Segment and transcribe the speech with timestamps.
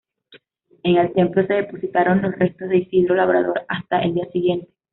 [0.81, 4.71] En el templo se depositaron los restos de Isidro Labrador hasta el día siguiente.